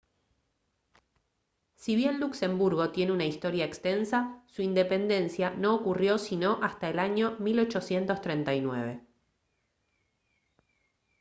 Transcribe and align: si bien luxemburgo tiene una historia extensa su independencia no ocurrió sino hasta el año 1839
si 1.75 1.95
bien 1.95 2.19
luxemburgo 2.19 2.89
tiene 2.91 3.11
una 3.11 3.25
historia 3.27 3.65
extensa 3.65 4.41
su 4.47 4.63
independencia 4.63 5.51
no 5.51 5.75
ocurrió 5.75 6.17
sino 6.17 6.57
hasta 6.63 6.89
el 6.89 6.97
año 6.97 7.37
1839 7.37 9.05